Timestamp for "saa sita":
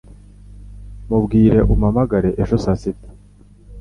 2.63-3.09